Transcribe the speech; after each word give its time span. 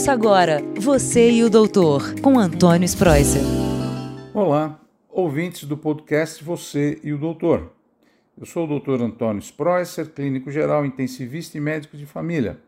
Ouça 0.00 0.12
agora 0.12 0.62
Você 0.76 1.30
e 1.30 1.44
o 1.44 1.50
Doutor, 1.50 2.18
com 2.22 2.38
Antônio 2.38 2.86
Spreuser. 2.86 3.42
Olá, 4.32 4.80
ouvintes 5.10 5.64
do 5.64 5.76
podcast 5.76 6.42
Você 6.42 6.98
e 7.04 7.12
o 7.12 7.18
Doutor. 7.18 7.70
Eu 8.40 8.46
sou 8.46 8.64
o 8.64 8.66
doutor 8.66 9.02
Antônio 9.02 9.42
Spreuser, 9.42 10.08
clínico 10.08 10.50
geral, 10.50 10.86
intensivista 10.86 11.58
e 11.58 11.60
médico 11.60 11.98
de 11.98 12.06
família, 12.06 12.58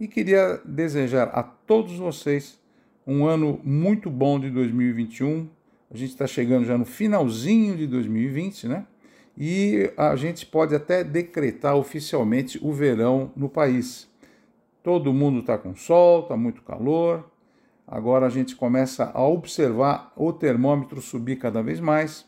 e 0.00 0.08
queria 0.08 0.62
desejar 0.64 1.24
a 1.24 1.42
todos 1.42 1.98
vocês 1.98 2.58
um 3.06 3.26
ano 3.26 3.60
muito 3.62 4.08
bom 4.08 4.40
de 4.40 4.48
2021. 4.48 5.46
A 5.90 5.94
gente 5.94 6.12
está 6.12 6.26
chegando 6.26 6.64
já 6.64 6.78
no 6.78 6.86
finalzinho 6.86 7.76
de 7.76 7.86
2020, 7.86 8.66
né? 8.66 8.86
E 9.36 9.92
a 9.94 10.16
gente 10.16 10.46
pode 10.46 10.74
até 10.74 11.04
decretar 11.04 11.76
oficialmente 11.76 12.58
o 12.62 12.72
verão 12.72 13.30
no 13.36 13.50
país. 13.50 14.08
Todo 14.88 15.12
mundo 15.12 15.40
está 15.40 15.58
com 15.58 15.76
sol, 15.76 16.20
está 16.20 16.34
muito 16.34 16.62
calor. 16.62 17.30
Agora 17.86 18.24
a 18.24 18.30
gente 18.30 18.56
começa 18.56 19.10
a 19.12 19.22
observar 19.22 20.14
o 20.16 20.32
termômetro 20.32 21.02
subir 21.02 21.36
cada 21.36 21.62
vez 21.62 21.78
mais 21.78 22.24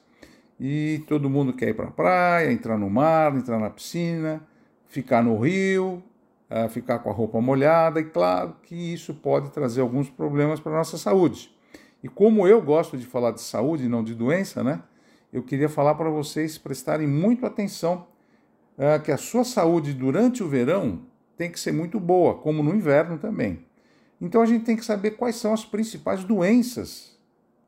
e 0.61 1.03
todo 1.09 1.31
mundo 1.31 1.55
quer 1.55 1.71
ir 1.71 1.75
para 1.75 1.89
a 1.89 1.91
praia, 1.91 2.53
entrar 2.53 2.77
no 2.77 2.91
mar, 2.91 3.35
entrar 3.35 3.59
na 3.59 3.71
piscina, 3.71 4.47
ficar 4.87 5.25
no 5.25 5.39
rio, 5.39 6.03
eh, 6.51 6.69
ficar 6.69 6.99
com 6.99 7.09
a 7.09 7.15
roupa 7.15 7.41
molhada, 7.41 7.99
e 7.99 8.05
claro 8.05 8.55
que 8.63 8.75
isso 8.75 9.15
pode 9.15 9.49
trazer 9.49 9.81
alguns 9.81 10.11
problemas 10.11 10.61
para 10.61 10.73
a 10.73 10.77
nossa 10.77 10.99
saúde. 10.99 11.51
E 12.03 12.11
como 12.11 12.47
eu 12.47 12.61
gosto 12.61 12.99
de 12.99 13.07
falar 13.07 13.31
de 13.31 13.41
saúde 13.41 13.87
e 13.87 13.89
não 13.89 14.05
de 14.05 14.15
doença, 14.15 14.63
né? 14.63 14.83
Eu 15.33 15.43
queria 15.43 15.71
falar 15.71 15.95
para 15.95 16.11
vocês 16.11 16.59
prestarem 16.59 17.07
muito 17.07 17.47
atenção 17.47 18.07
é, 18.77 18.99
que 18.99 19.11
a 19.11 19.17
sua 19.17 19.45
saúde 19.45 19.95
durante 19.95 20.43
o 20.43 20.47
verão 20.47 21.09
tem 21.41 21.51
que 21.51 21.59
ser 21.59 21.73
muito 21.73 21.99
boa, 21.99 22.35
como 22.35 22.63
no 22.63 22.75
inverno 22.75 23.17
também. 23.17 23.65
Então 24.21 24.43
a 24.43 24.47
gente 24.47 24.63
tem 24.63 24.77
que 24.77 24.85
saber 24.85 25.13
quais 25.13 25.37
são 25.37 25.55
as 25.55 25.65
principais 25.65 26.23
doenças 26.23 27.19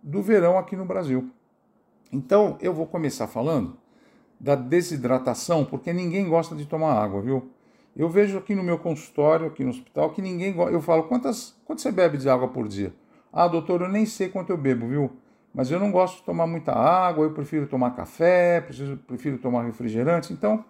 do 0.02 0.20
verão 0.20 0.58
aqui 0.58 0.76
no 0.76 0.84
Brasil. 0.84 1.30
Então, 2.12 2.58
eu 2.60 2.74
vou 2.74 2.86
começar 2.86 3.26
falando 3.26 3.78
da 4.38 4.54
desidratação, 4.54 5.64
porque 5.64 5.90
ninguém 5.90 6.28
gosta 6.28 6.54
de 6.54 6.66
tomar 6.66 7.02
água, 7.02 7.22
viu? 7.22 7.50
Eu 7.96 8.10
vejo 8.10 8.36
aqui 8.36 8.54
no 8.54 8.62
meu 8.62 8.78
consultório, 8.78 9.46
aqui 9.46 9.64
no 9.64 9.70
hospital, 9.70 10.10
que 10.10 10.20
ninguém 10.20 10.52
gosta. 10.52 10.70
Eu 10.70 10.82
falo, 10.82 11.04
quantas, 11.04 11.56
quanto 11.64 11.80
você 11.80 11.90
bebe 11.90 12.18
de 12.18 12.28
água 12.28 12.48
por 12.48 12.68
dia? 12.68 12.92
Ah, 13.32 13.48
doutor, 13.48 13.80
eu 13.80 13.88
nem 13.88 14.04
sei 14.04 14.28
quanto 14.28 14.50
eu 14.50 14.58
bebo, 14.58 14.86
viu? 14.86 15.10
Mas 15.54 15.70
eu 15.70 15.80
não 15.80 15.90
gosto 15.90 16.18
de 16.18 16.24
tomar 16.24 16.46
muita 16.46 16.72
água, 16.72 17.24
eu 17.24 17.32
prefiro 17.32 17.66
tomar 17.66 17.92
café, 17.92 18.60
preciso, 18.60 18.98
prefiro 18.98 19.38
tomar 19.38 19.62
refrigerante. 19.64 20.30
Então, 20.30 20.62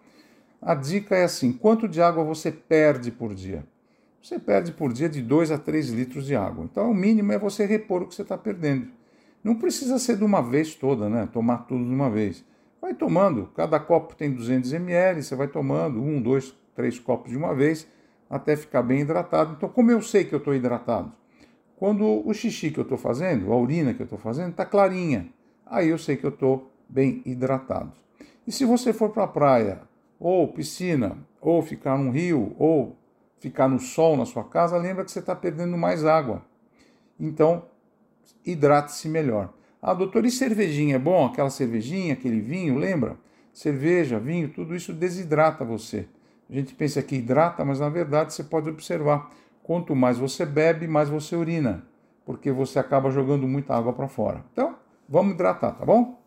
a 0.63 0.77
dica 0.77 1.17
é 1.17 1.25
assim: 1.25 1.53
quanto 1.53 1.89
de 1.89 2.01
água 2.01 2.23
você 2.23 2.53
perde 2.53 3.11
por 3.11 3.35
dia? 3.35 3.65
Você 4.23 4.39
perde 4.39 4.71
por 4.71 4.93
dia 4.93 5.09
de 5.09 5.21
2 5.21 5.51
a 5.51 5.59
3 5.59 5.89
litros 5.89 6.25
de 6.25 6.37
água. 6.37 6.65
Então, 6.65 6.93
o 6.93 6.95
mínimo 6.95 7.33
é 7.33 7.39
você 7.39 7.67
repor 7.67 8.03
o 8.03 8.07
que 8.07 8.15
você 8.15 8.23
está 8.23 8.39
perdendo. 8.39 8.87
Não 9.43 9.57
precisa 9.57 9.99
ser 9.99 10.17
de 10.17 10.23
uma 10.23 10.41
vez 10.41 10.77
toda, 10.77 11.09
né? 11.09 11.29
Tomar 11.33 11.67
tudo 11.67 11.85
de 11.85 11.91
uma 11.91 12.09
vez. 12.09 12.45
Vai 12.81 12.95
tomando, 12.95 13.51
cada 13.57 13.81
copo 13.81 14.15
tem 14.15 14.33
200 14.33 14.73
ml, 14.73 15.23
você 15.23 15.35
vai 15.35 15.49
tomando 15.49 16.01
um, 16.01 16.23
dois, 16.23 16.55
três 16.77 17.01
copos 17.01 17.33
de 17.33 17.37
uma 17.37 17.53
vez, 17.53 17.87
até 18.31 18.57
ficar 18.57 18.83
bem 18.83 19.01
hidratado. 19.01 19.55
Então, 19.57 19.69
como 19.69 19.91
eu 19.91 20.01
sei 20.01 20.25
que 20.25 20.33
eu 20.33 20.39
estou 20.39 20.55
hidratado? 20.55 21.13
Quando 21.77 22.05
o 22.05 22.33
xixi 22.33 22.71
que 22.71 22.79
eu 22.79 22.83
estou 22.83 22.97
fazendo, 22.97 23.53
a 23.53 23.57
urina 23.57 23.93
que 23.93 24.03
eu 24.03 24.05
estou 24.05 24.19
fazendo, 24.19 24.51
está 24.51 24.65
clarinha, 24.65 25.29
aí 25.67 25.89
eu 25.89 25.99
sei 25.99 26.17
que 26.17 26.25
eu 26.25 26.31
estou 26.31 26.71
bem 26.89 27.21
hidratado. 27.27 27.93
E 28.47 28.53
se 28.53 28.65
você 28.65 28.93
for 28.93 29.11
para 29.11 29.25
a 29.25 29.29
praia, 29.29 29.81
ou 30.23 30.47
piscina, 30.47 31.19
ou 31.41 31.61
ficar 31.63 31.99
num 31.99 32.13
rio, 32.13 32.55
ou 32.57 32.97
ficar 33.41 33.67
no 33.67 33.81
sol 33.81 34.17
na 34.17 34.25
sua 34.25 34.45
casa, 34.45 34.77
lembra 34.77 35.05
que 35.05 35.11
você 35.11 35.19
está 35.19 35.35
perdendo 35.35 35.77
mais 35.77 36.05
água. 36.05 36.43
Então, 37.19 37.65
hidrate-se 38.47 39.09
melhor. 39.09 39.53
Ah, 39.83 39.93
doutor, 39.93 40.25
e 40.25 40.31
cervejinha 40.31 40.95
é 40.95 40.99
bom? 40.99 41.27
Aquela 41.27 41.51
cervejinha, 41.51 42.13
aquele 42.13 42.41
vinho, 42.41 42.79
lembra? 42.79 43.19
Cerveja, 43.53 44.21
vinho, 44.21 44.49
tudo 44.49 44.77
isso 44.77 44.93
desidrata 44.93 45.65
você. 45.65 46.07
A 46.49 46.55
gente 46.55 46.73
pensa 46.73 47.03
que 47.03 47.17
hidrata, 47.17 47.65
mas 47.65 47.81
na 47.81 47.89
verdade 47.89 48.33
você 48.33 48.45
pode 48.45 48.71
observar. 48.71 49.29
Quanto 49.61 49.97
mais 49.97 50.19
você 50.19 50.47
bebe, 50.47 50.87
mais 50.87 51.09
você 51.09 51.35
urina, 51.35 51.85
porque 52.25 52.53
você 52.53 52.79
acaba 52.79 53.11
jogando 53.11 53.49
muita 53.49 53.75
água 53.75 53.93
para 53.93 54.07
fora. 54.07 54.45
Então, 54.53 54.77
vamos 55.09 55.35
hidratar, 55.35 55.73
tá 55.73 55.85
bom? 55.85 56.23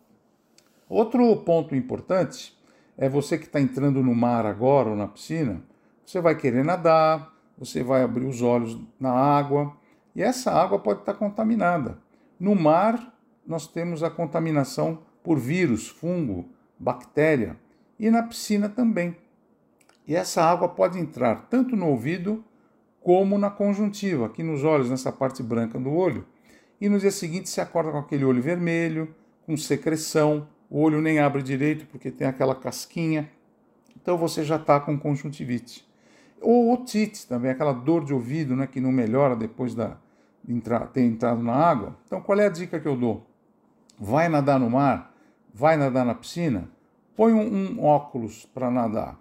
Outro 0.86 1.34
ponto 1.36 1.74
importante 1.74 2.55
é 2.96 3.08
você 3.08 3.36
que 3.36 3.46
está 3.46 3.60
entrando 3.60 4.02
no 4.02 4.14
mar 4.14 4.46
agora 4.46 4.90
ou 4.90 4.96
na 4.96 5.06
piscina, 5.06 5.62
você 6.04 6.20
vai 6.20 6.34
querer 6.36 6.64
nadar, 6.64 7.32
você 7.58 7.82
vai 7.82 8.02
abrir 8.02 8.26
os 8.26 8.42
olhos 8.42 8.78
na 8.98 9.12
água, 9.12 9.76
e 10.14 10.22
essa 10.22 10.50
água 10.50 10.78
pode 10.78 11.00
estar 11.00 11.14
contaminada. 11.14 11.98
No 12.38 12.54
mar, 12.54 13.14
nós 13.46 13.66
temos 13.66 14.02
a 14.02 14.10
contaminação 14.10 15.00
por 15.22 15.38
vírus, 15.38 15.88
fungo, 15.88 16.48
bactéria 16.78 17.56
e 17.98 18.10
na 18.10 18.22
piscina 18.22 18.68
também. 18.68 19.16
E 20.06 20.14
essa 20.14 20.42
água 20.42 20.68
pode 20.68 20.98
entrar 20.98 21.48
tanto 21.50 21.74
no 21.74 21.88
ouvido 21.88 22.44
como 23.00 23.38
na 23.38 23.50
conjuntiva, 23.50 24.26
aqui 24.26 24.42
nos 24.42 24.64
olhos, 24.64 24.90
nessa 24.90 25.12
parte 25.12 25.42
branca 25.42 25.78
do 25.78 25.92
olho. 25.92 26.26
E 26.80 26.88
no 26.88 26.98
dia 26.98 27.10
seguinte 27.10 27.48
se 27.48 27.60
acorda 27.60 27.90
com 27.90 27.98
aquele 27.98 28.24
olho 28.24 28.42
vermelho, 28.42 29.14
com 29.44 29.56
secreção, 29.56 30.48
o 30.68 30.80
olho 30.80 31.00
nem 31.00 31.18
abre 31.18 31.42
direito 31.42 31.86
porque 31.86 32.10
tem 32.10 32.26
aquela 32.26 32.54
casquinha. 32.54 33.30
Então 34.00 34.16
você 34.16 34.44
já 34.44 34.56
está 34.56 34.80
com 34.80 34.98
conjuntivite. 34.98 35.86
Ou 36.40 36.72
otite 36.72 37.26
também, 37.26 37.50
aquela 37.50 37.72
dor 37.72 38.04
de 38.04 38.12
ouvido 38.12 38.54
né, 38.54 38.66
que 38.66 38.80
não 38.80 38.92
melhora 38.92 39.34
depois 39.34 39.74
da, 39.74 39.96
entrar, 40.48 40.86
ter 40.88 41.02
entrado 41.02 41.42
na 41.42 41.54
água. 41.54 41.96
Então, 42.06 42.20
qual 42.20 42.38
é 42.38 42.46
a 42.46 42.50
dica 42.50 42.78
que 42.78 42.86
eu 42.86 42.96
dou? 42.96 43.26
Vai 43.98 44.28
nadar 44.28 44.60
no 44.60 44.70
mar? 44.70 45.14
Vai 45.52 45.76
nadar 45.76 46.04
na 46.04 46.14
piscina? 46.14 46.68
Põe 47.16 47.32
um, 47.32 47.78
um 47.78 47.84
óculos 47.84 48.46
para 48.46 48.70
nadar. 48.70 49.18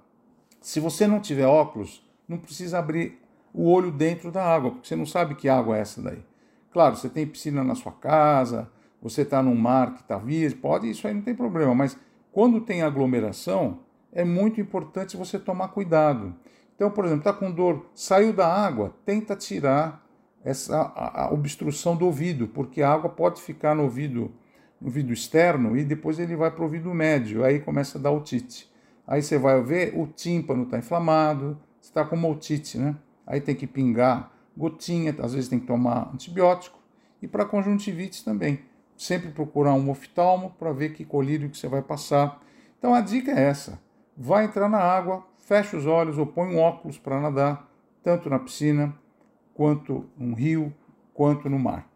Se 0.61 0.79
você 0.79 1.07
não 1.07 1.19
tiver 1.19 1.45
óculos, 1.45 2.03
não 2.27 2.37
precisa 2.37 2.79
abrir 2.79 3.19
o 3.53 3.69
olho 3.69 3.91
dentro 3.91 4.31
da 4.31 4.43
água, 4.43 4.71
porque 4.71 4.87
você 4.87 4.95
não 4.95 5.05
sabe 5.05 5.35
que 5.35 5.47
água 5.47 5.77
é 5.77 5.81
essa 5.81 6.01
daí. 6.01 6.23
Claro, 6.71 6.97
você 6.97 7.07
tem 7.07 7.25
piscina 7.25 7.63
na 7.63 7.73
sua 7.73 7.93
casa, 7.93 8.69
você 9.05 9.21
está 9.21 9.39
num 9.43 9.53
mar 9.53 9.93
que 9.93 10.01
está 10.01 10.17
virgem, 10.17 10.57
pode, 10.57 10.89
isso 10.89 11.07
aí 11.07 11.13
não 11.13 11.21
tem 11.21 11.35
problema, 11.35 11.75
mas 11.75 11.95
quando 12.31 12.59
tem 12.59 12.81
aglomeração, 12.81 13.81
é 14.11 14.25
muito 14.25 14.59
importante 14.59 15.15
você 15.15 15.37
tomar 15.37 15.67
cuidado. 15.67 16.33
Então, 16.75 16.89
por 16.89 17.05
exemplo, 17.05 17.21
está 17.21 17.31
com 17.31 17.51
dor, 17.51 17.85
saiu 17.93 18.33
da 18.33 18.51
água, 18.51 18.95
tenta 19.05 19.35
tirar 19.35 20.03
essa 20.43 20.91
a, 20.95 21.31
obstrução 21.31 21.95
do 21.95 22.03
ouvido, 22.03 22.47
porque 22.47 22.81
a 22.81 22.91
água 22.91 23.07
pode 23.07 23.43
ficar 23.43 23.75
no 23.75 23.83
ouvido, 23.83 24.31
no 24.81 24.87
ouvido 24.87 25.13
externo 25.13 25.77
e 25.77 25.83
depois 25.83 26.17
ele 26.17 26.35
vai 26.35 26.49
para 26.49 26.61
o 26.61 26.63
ouvido 26.63 26.91
médio, 26.91 27.43
aí 27.43 27.59
começa 27.59 27.99
a 27.99 28.01
dar 28.01 28.09
otite. 28.09 28.67
Aí 29.05 29.21
você 29.21 29.37
vai 29.37 29.61
ver, 29.61 29.93
o 29.95 30.07
tímpano 30.07 30.63
está 30.63 30.79
inflamado, 30.79 31.59
você 31.79 31.89
está 31.89 32.03
com 32.03 32.15
uma 32.15 32.27
otite, 32.27 32.79
né? 32.79 32.95
Aí 33.27 33.39
tem 33.39 33.53
que 33.53 33.67
pingar 33.67 34.31
gotinha, 34.57 35.15
às 35.19 35.35
vezes 35.35 35.47
tem 35.47 35.59
que 35.59 35.67
tomar 35.67 36.09
antibiótico. 36.11 36.79
E 37.21 37.27
para 37.27 37.45
conjuntivite 37.45 38.25
também. 38.25 38.59
Sempre 38.97 39.29
procurar 39.31 39.73
um 39.73 39.89
oftalmo 39.89 40.51
para 40.57 40.71
ver 40.71 40.93
que 40.93 41.03
colírio 41.03 41.49
que 41.49 41.57
você 41.57 41.67
vai 41.67 41.81
passar. 41.81 42.41
Então 42.77 42.93
a 42.93 43.01
dica 43.01 43.31
é 43.31 43.43
essa: 43.43 43.79
vai 44.15 44.45
entrar 44.45 44.69
na 44.69 44.79
água, 44.79 45.25
fecha 45.37 45.75
os 45.77 45.85
olhos 45.85 46.17
ou 46.17 46.25
põe 46.25 46.55
um 46.55 46.59
óculos 46.59 46.97
para 46.97 47.19
nadar, 47.19 47.69
tanto 48.03 48.29
na 48.29 48.39
piscina 48.39 48.93
quanto 49.53 50.05
no 50.17 50.35
rio, 50.35 50.73
quanto 51.13 51.49
no 51.49 51.59
mar. 51.59 51.89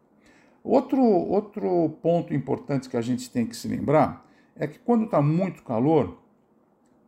Outro, 0.63 1.01
outro 1.01 1.97
ponto 2.01 2.33
importante 2.33 2.89
que 2.89 2.97
a 2.97 3.01
gente 3.01 3.29
tem 3.29 3.45
que 3.45 3.55
se 3.55 3.67
lembrar 3.67 4.25
é 4.55 4.67
que 4.67 4.77
quando 4.77 5.05
está 5.05 5.21
muito 5.21 5.63
calor, 5.63 6.17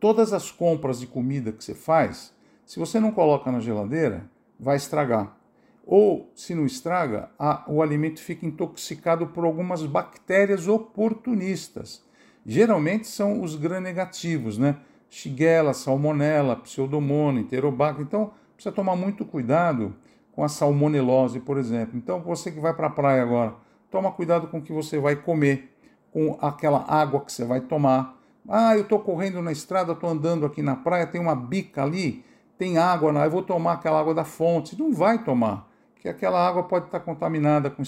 todas 0.00 0.32
as 0.32 0.50
compras 0.50 1.00
de 1.00 1.06
comida 1.06 1.52
que 1.52 1.62
você 1.62 1.74
faz, 1.74 2.34
se 2.64 2.78
você 2.78 2.98
não 2.98 3.12
coloca 3.12 3.52
na 3.52 3.60
geladeira, 3.60 4.30
vai 4.58 4.76
estragar. 4.76 5.36
Ou, 5.84 6.30
se 6.34 6.54
não 6.54 6.64
estraga, 6.64 7.30
a, 7.38 7.64
o 7.66 7.82
alimento 7.82 8.20
fica 8.20 8.46
intoxicado 8.46 9.26
por 9.28 9.44
algumas 9.44 9.84
bactérias 9.84 10.68
oportunistas. 10.68 12.04
Geralmente 12.46 13.06
são 13.06 13.42
os 13.42 13.56
gram-negativos, 13.56 14.58
né? 14.58 14.76
Shigella, 15.08 15.74
Salmonella, 15.74 16.56
Pseudomonas, 16.56 17.42
Enterobacter. 17.42 18.02
Então, 18.02 18.32
precisa 18.54 18.74
tomar 18.74 18.96
muito 18.96 19.24
cuidado 19.24 19.94
com 20.32 20.42
a 20.42 20.48
salmonelose, 20.48 21.40
por 21.40 21.58
exemplo. 21.58 21.96
Então, 21.96 22.20
você 22.20 22.50
que 22.50 22.58
vai 22.58 22.72
para 22.72 22.86
a 22.86 22.90
praia 22.90 23.22
agora, 23.22 23.54
toma 23.90 24.10
cuidado 24.10 24.46
com 24.48 24.58
o 24.58 24.62
que 24.62 24.72
você 24.72 24.98
vai 24.98 25.16
comer, 25.16 25.70
com 26.10 26.38
aquela 26.40 26.84
água 26.88 27.20
que 27.20 27.30
você 27.30 27.44
vai 27.44 27.60
tomar. 27.60 28.18
Ah, 28.48 28.74
eu 28.74 28.82
estou 28.82 28.98
correndo 28.98 29.42
na 29.42 29.52
estrada, 29.52 29.92
estou 29.92 30.08
andando 30.08 30.46
aqui 30.46 30.62
na 30.62 30.74
praia, 30.74 31.06
tem 31.06 31.20
uma 31.20 31.36
bica 31.36 31.82
ali, 31.82 32.24
tem 32.56 32.78
água, 32.78 33.12
eu 33.12 33.30
vou 33.30 33.42
tomar 33.42 33.74
aquela 33.74 34.00
água 34.00 34.14
da 34.14 34.24
fonte. 34.24 34.78
Não 34.78 34.92
vai 34.92 35.22
tomar, 35.22 35.68
porque 36.02 36.08
aquela 36.08 36.44
água 36.44 36.64
pode 36.64 36.86
estar 36.86 36.98
contaminada 36.98 37.70
com 37.70 37.84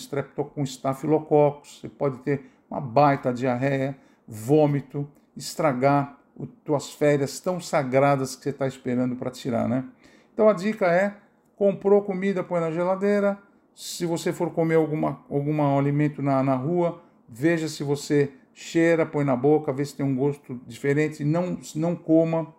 com 0.54 0.62
estafilococcus, 0.62 1.80
você 1.80 1.88
pode 1.88 2.18
ter 2.18 2.48
uma 2.70 2.80
baita 2.80 3.32
diarreia, 3.32 3.98
vômito, 4.24 5.08
estragar 5.36 6.16
as 6.40 6.48
tuas 6.64 6.92
férias 6.92 7.40
tão 7.40 7.58
sagradas 7.58 8.36
que 8.36 8.44
você 8.44 8.50
está 8.50 8.68
esperando 8.68 9.16
para 9.16 9.32
tirar, 9.32 9.68
né? 9.68 9.84
Então 10.32 10.48
a 10.48 10.52
dica 10.52 10.86
é 10.86 11.16
Comprou 11.56 12.02
comida, 12.02 12.42
põe 12.44 12.60
na 12.60 12.70
geladeira, 12.70 13.38
Se 13.74 14.06
você 14.06 14.32
for 14.32 14.50
comer 14.50 14.76
alguma, 14.76 15.24
algum 15.28 15.76
alimento 15.76 16.22
na, 16.22 16.40
na 16.40 16.54
rua, 16.54 17.02
veja 17.28 17.68
se 17.68 17.82
você 17.82 18.30
cheira, 18.52 19.04
põe 19.04 19.24
na 19.24 19.34
boca, 19.34 19.72
vê 19.72 19.84
se 19.84 19.96
tem 19.96 20.06
um 20.06 20.14
gosto 20.14 20.60
diferente, 20.68 21.24
não, 21.24 21.58
não 21.74 21.96
coma 21.96 22.54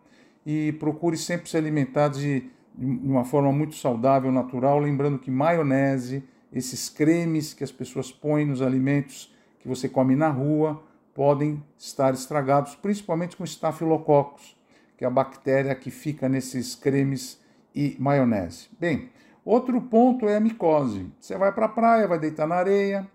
e 0.46 0.74
procure 0.74 1.16
sempre 1.16 1.50
se 1.50 1.56
alimentar 1.56 2.10
de, 2.10 2.50
de 2.78 3.08
uma 3.08 3.24
forma 3.24 3.52
muito 3.52 3.76
saudável, 3.76 4.32
natural, 4.32 4.80
lembrando 4.80 5.20
que 5.20 5.32
maionese, 5.32 6.24
esses 6.52 6.90
cremes 6.90 7.54
que 7.54 7.64
as 7.64 7.72
pessoas 7.72 8.12
põem 8.12 8.46
nos 8.46 8.62
alimentos 8.62 9.34
que 9.60 9.68
você 9.68 9.90
come 9.90 10.16
na 10.16 10.30
rua, 10.30 10.84
podem 11.14 11.64
estar 11.78 12.14
estragados, 12.14 12.76
principalmente 12.76 13.38
com 13.38 13.44
estafilococcus, 13.44 14.56
que 14.98 15.04
é 15.04 15.08
a 15.08 15.12
bactéria 15.12 15.74
que 15.74 15.90
fica 15.90 16.28
nesses 16.28 16.76
cremes 16.76 17.40
e 17.74 17.96
maionese. 18.00 18.68
Bem, 18.80 19.10
outro 19.44 19.82
ponto 19.82 20.28
é 20.28 20.38
a 20.38 20.40
micose. 20.40 21.12
Você 21.20 21.38
vai 21.38 21.52
para 21.52 21.66
a 21.66 21.70
praia, 21.70 22.08
vai 22.08 22.20
deitar 22.20 22.48
na 22.48 22.56
areia, 22.56 23.08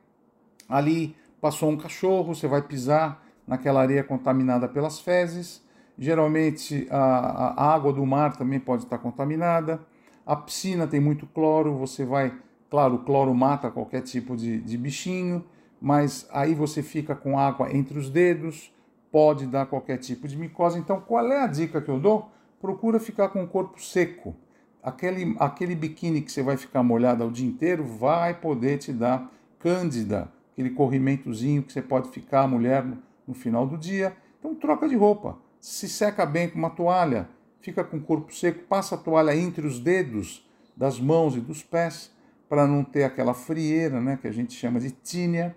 ali 0.68 1.16
passou 1.40 1.70
um 1.70 1.76
cachorro, 1.76 2.34
você 2.34 2.46
vai 2.46 2.62
pisar 2.62 3.24
naquela 3.46 3.80
areia 3.80 4.04
contaminada 4.04 4.68
pelas 4.68 5.00
fezes. 5.00 5.62
Geralmente 6.00 6.88
a, 6.90 7.62
a 7.62 7.74
água 7.74 7.92
do 7.92 8.06
mar 8.06 8.34
também 8.34 8.58
pode 8.58 8.84
estar 8.84 8.96
contaminada. 8.96 9.78
A 10.24 10.34
piscina 10.34 10.86
tem 10.86 10.98
muito 10.98 11.26
cloro, 11.26 11.76
você 11.76 12.06
vai, 12.06 12.32
claro, 12.70 12.94
o 12.94 12.98
cloro 13.00 13.34
mata 13.34 13.70
qualquer 13.70 14.00
tipo 14.00 14.34
de, 14.34 14.62
de 14.62 14.78
bichinho, 14.78 15.44
mas 15.78 16.26
aí 16.32 16.54
você 16.54 16.82
fica 16.82 17.14
com 17.14 17.38
água 17.38 17.70
entre 17.76 17.98
os 17.98 18.08
dedos, 18.08 18.72
pode 19.12 19.46
dar 19.46 19.66
qualquer 19.66 19.98
tipo 19.98 20.26
de 20.26 20.38
micose. 20.38 20.78
Então, 20.78 21.02
qual 21.02 21.30
é 21.30 21.42
a 21.42 21.46
dica 21.46 21.82
que 21.82 21.90
eu 21.90 22.00
dou? 22.00 22.30
Procura 22.62 22.98
ficar 22.98 23.28
com 23.28 23.44
o 23.44 23.46
corpo 23.46 23.78
seco. 23.78 24.34
Aquele, 24.82 25.36
aquele 25.38 25.74
biquíni 25.74 26.22
que 26.22 26.32
você 26.32 26.42
vai 26.42 26.56
ficar 26.56 26.82
molhado 26.82 27.26
o 27.26 27.30
dia 27.30 27.46
inteiro 27.46 27.84
vai 27.84 28.32
poder 28.32 28.78
te 28.78 28.90
dar 28.90 29.30
cândida, 29.58 30.32
aquele 30.54 30.70
corrimentozinho 30.70 31.62
que 31.62 31.70
você 31.70 31.82
pode 31.82 32.08
ficar, 32.08 32.48
mulher, 32.48 32.86
no, 32.86 32.96
no 33.28 33.34
final 33.34 33.66
do 33.66 33.76
dia. 33.76 34.16
Então 34.38 34.54
troca 34.54 34.88
de 34.88 34.96
roupa. 34.96 35.49
Se 35.60 35.88
seca 35.88 36.24
bem 36.24 36.48
com 36.48 36.58
uma 36.58 36.70
toalha, 36.70 37.28
fica 37.60 37.84
com 37.84 37.98
o 37.98 38.00
corpo 38.00 38.34
seco, 38.34 38.64
passa 38.66 38.94
a 38.94 38.98
toalha 38.98 39.36
entre 39.36 39.66
os 39.66 39.78
dedos 39.78 40.48
das 40.76 40.98
mãos 40.98 41.36
e 41.36 41.40
dos 41.40 41.62
pés 41.62 42.10
para 42.48 42.66
não 42.66 42.82
ter 42.82 43.04
aquela 43.04 43.34
frieira, 43.34 44.00
né, 44.00 44.18
que 44.20 44.26
a 44.26 44.32
gente 44.32 44.54
chama 44.54 44.80
de 44.80 44.90
tínia. 44.90 45.54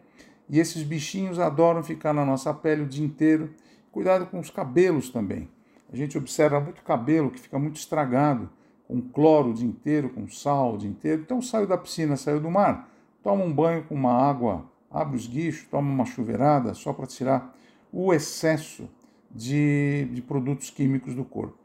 E 0.50 0.60
esses 0.60 0.84
bichinhos 0.84 1.40
adoram 1.40 1.82
ficar 1.82 2.14
na 2.14 2.26
nossa 2.26 2.54
pele 2.54 2.84
o 2.84 2.86
dia 2.86 3.06
inteiro. 3.06 3.54
Cuidado 3.92 4.26
com 4.28 4.40
os 4.40 4.50
cabelos 4.50 5.10
também. 5.10 5.50
A 5.92 5.96
gente 5.96 6.18
observa 6.18 6.60
muito 6.60 6.84
cabelo 6.84 7.32
que 7.32 7.40
fica 7.40 7.58
muito 7.58 7.78
estragado, 7.78 8.50
com 8.88 9.02
cloro 9.02 9.52
o 9.52 9.54
dia 9.54 9.68
inteiro, 9.68 10.10
com 10.10 10.28
sal 10.28 10.74
o 10.76 10.78
dia 10.78 10.90
inteiro. 10.90 11.22
Então 11.22 11.42
saiu 11.42 11.66
da 11.66 11.78
piscina, 11.78 12.18
saiu 12.18 12.40
do 12.40 12.52
mar, 12.52 12.90
toma 13.24 13.44
um 13.44 13.54
banho 13.54 13.84
com 13.86 13.96
uma 13.96 14.12
água 14.12 14.66
abre 14.94 15.16
os 15.16 15.26
guichos, 15.26 15.68
toma 15.70 15.90
uma 15.90 16.06
chuveirada 16.06 16.74
só 16.76 16.94
para 16.94 17.08
tirar 17.08 17.56
o 17.92 18.14
excesso 18.14 18.88
de, 19.34 20.08
de 20.12 20.22
produtos 20.22 20.70
químicos 20.70 21.16
do 21.16 21.24
corpo. 21.24 21.58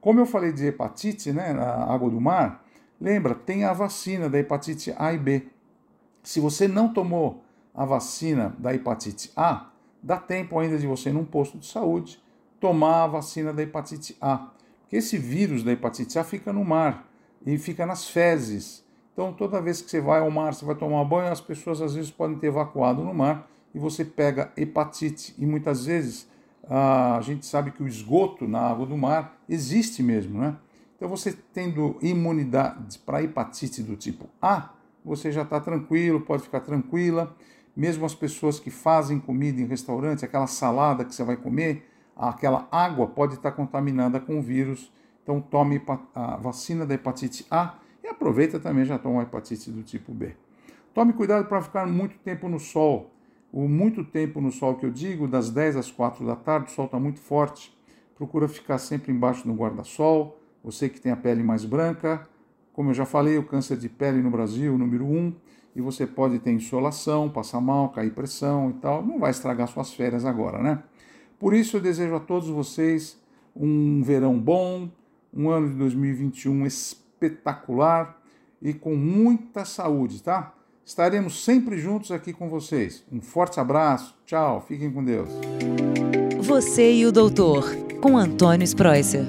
Como 0.00 0.20
eu 0.20 0.26
falei 0.26 0.52
de 0.52 0.66
hepatite, 0.66 1.32
né, 1.32 1.52
na 1.52 1.84
água 1.84 2.10
do 2.10 2.20
mar, 2.20 2.64
lembra, 3.00 3.34
tem 3.34 3.64
a 3.64 3.72
vacina 3.72 4.28
da 4.28 4.38
hepatite 4.38 4.94
A 4.98 5.12
e 5.12 5.18
B. 5.18 5.46
Se 6.22 6.40
você 6.40 6.68
não 6.68 6.92
tomou 6.92 7.42
a 7.74 7.84
vacina 7.84 8.54
da 8.58 8.74
hepatite 8.74 9.32
A, 9.34 9.70
dá 10.02 10.18
tempo 10.18 10.58
ainda 10.58 10.78
de 10.78 10.86
você, 10.86 11.10
num 11.10 11.24
posto 11.24 11.58
de 11.58 11.66
saúde, 11.66 12.22
tomar 12.60 13.04
a 13.04 13.06
vacina 13.06 13.52
da 13.52 13.62
hepatite 13.62 14.16
A. 14.20 14.50
Porque 14.82 14.96
esse 14.96 15.16
vírus 15.16 15.62
da 15.62 15.72
hepatite 15.72 16.18
A 16.18 16.24
fica 16.24 16.52
no 16.52 16.64
mar 16.64 17.08
e 17.46 17.56
fica 17.56 17.86
nas 17.86 18.08
fezes 18.08 18.84
então, 19.14 19.32
toda 19.32 19.62
vez 19.62 19.80
que 19.80 19.88
você 19.88 20.00
vai 20.00 20.20
ao 20.20 20.30
mar, 20.30 20.52
você 20.52 20.64
vai 20.64 20.74
tomar 20.74 21.04
banho, 21.04 21.30
as 21.30 21.40
pessoas 21.40 21.80
às 21.80 21.94
vezes 21.94 22.10
podem 22.10 22.36
ter 22.36 22.48
evacuado 22.48 23.02
no 23.04 23.14
mar 23.14 23.48
e 23.72 23.78
você 23.78 24.04
pega 24.04 24.52
hepatite. 24.56 25.32
E 25.38 25.46
muitas 25.46 25.86
vezes 25.86 26.28
a 26.68 27.20
gente 27.22 27.44
sabe 27.46 27.70
que 27.70 27.82
o 27.82 27.88
esgoto 27.88 28.48
na 28.48 28.60
água 28.60 28.86
do 28.86 28.96
mar 28.96 29.38
existe 29.48 30.02
mesmo, 30.02 30.38
né? 30.38 30.56
Então, 30.96 31.08
você 31.08 31.32
tendo 31.52 31.98
imunidade 32.00 32.98
para 33.00 33.22
hepatite 33.22 33.82
do 33.82 33.96
tipo 33.96 34.28
A, 34.40 34.70
você 35.04 35.30
já 35.30 35.42
está 35.42 35.60
tranquilo, 35.60 36.20
pode 36.20 36.42
ficar 36.44 36.60
tranquila. 36.60 37.36
Mesmo 37.76 38.06
as 38.06 38.14
pessoas 38.14 38.60
que 38.60 38.70
fazem 38.70 39.18
comida 39.18 39.60
em 39.60 39.66
restaurante, 39.66 40.24
aquela 40.24 40.46
salada 40.46 41.04
que 41.04 41.14
você 41.14 41.24
vai 41.24 41.36
comer, 41.36 41.90
aquela 42.16 42.68
água 42.70 43.06
pode 43.06 43.34
estar 43.34 43.52
contaminada 43.52 44.20
com 44.20 44.40
vírus. 44.40 44.92
Então, 45.22 45.40
tome 45.40 45.82
a 46.14 46.36
vacina 46.36 46.86
da 46.86 46.94
hepatite 46.94 47.46
A 47.50 47.74
e 48.02 48.06
aproveita 48.06 48.60
também 48.60 48.84
já 48.84 48.98
toma 48.98 49.22
hepatite 49.22 49.70
do 49.70 49.82
tipo 49.82 50.12
B. 50.12 50.34
Tome 50.94 51.12
cuidado 51.12 51.46
para 51.46 51.60
ficar 51.60 51.86
muito 51.86 52.16
tempo 52.18 52.48
no 52.48 52.60
sol. 52.60 53.10
O 53.54 53.68
muito 53.68 54.02
tempo 54.02 54.40
no 54.40 54.50
sol 54.50 54.74
que 54.74 54.84
eu 54.84 54.90
digo, 54.90 55.28
das 55.28 55.48
10 55.48 55.76
às 55.76 55.88
4 55.88 56.26
da 56.26 56.34
tarde, 56.34 56.72
o 56.72 56.74
sol 56.74 56.86
está 56.86 56.98
muito 56.98 57.20
forte. 57.20 57.72
Procura 58.16 58.48
ficar 58.48 58.78
sempre 58.78 59.12
embaixo 59.12 59.46
do 59.46 59.54
guarda-sol. 59.54 60.40
Você 60.64 60.88
que 60.88 61.00
tem 61.00 61.12
a 61.12 61.16
pele 61.16 61.44
mais 61.44 61.64
branca, 61.64 62.28
como 62.72 62.90
eu 62.90 62.94
já 62.94 63.06
falei, 63.06 63.38
o 63.38 63.44
câncer 63.44 63.76
de 63.76 63.88
pele 63.88 64.20
no 64.20 64.30
Brasil, 64.30 64.76
número 64.76 65.04
1, 65.04 65.16
um, 65.16 65.34
e 65.76 65.80
você 65.80 66.04
pode 66.04 66.40
ter 66.40 66.50
insolação, 66.50 67.30
passar 67.30 67.60
mal, 67.60 67.90
cair 67.90 68.12
pressão 68.12 68.70
e 68.70 68.72
tal. 68.74 69.06
Não 69.06 69.20
vai 69.20 69.30
estragar 69.30 69.68
suas 69.68 69.94
férias 69.94 70.24
agora, 70.24 70.60
né? 70.60 70.82
Por 71.38 71.54
isso 71.54 71.76
eu 71.76 71.80
desejo 71.80 72.16
a 72.16 72.20
todos 72.20 72.48
vocês 72.48 73.22
um 73.54 74.02
verão 74.02 74.36
bom, 74.36 74.90
um 75.32 75.48
ano 75.48 75.68
de 75.68 75.74
2021 75.74 76.66
espetacular 76.66 77.04
espetacular 77.24 78.20
e 78.60 78.72
com 78.72 78.94
muita 78.94 79.64
saúde, 79.64 80.22
tá? 80.22 80.54
Estaremos 80.84 81.42
sempre 81.42 81.78
juntos 81.78 82.10
aqui 82.10 82.32
com 82.32 82.48
vocês. 82.48 83.02
Um 83.10 83.20
forte 83.20 83.58
abraço, 83.58 84.14
tchau, 84.26 84.64
fiquem 84.68 84.90
com 84.90 85.02
Deus. 85.02 85.30
Você 86.40 86.92
e 86.92 87.06
o 87.06 87.12
Doutor, 87.12 87.64
com 88.02 88.18
Antônio 88.18 88.64
Spreuser. 88.64 89.26